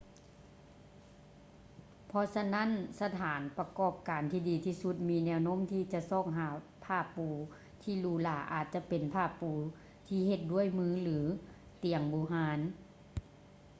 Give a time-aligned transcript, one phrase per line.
[2.07, 2.69] ເພາະສະນັ້ນ
[2.99, 6.47] ສະຖານປະກອບການທີ່ດີທີ່ສຸດມີແນວໂນ້ມທີ່ຈະຊອກຫາ
[6.85, 7.27] ຜ້າປູ
[7.83, 9.51] ທີ່ຫຼູຫຼາອາດຈະເປັນຜ້າປູ
[10.07, 11.17] ທີ່ເຮັດດ້ວຍມື ຫຼື
[11.83, 12.59] ຕຽງບູຮານ